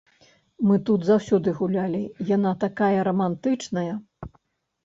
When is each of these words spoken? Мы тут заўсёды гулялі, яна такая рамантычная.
Мы 0.69 0.75
тут 0.89 1.03
заўсёды 1.09 1.53
гулялі, 1.59 2.01
яна 2.35 2.55
такая 2.65 2.99
рамантычная. 3.09 3.93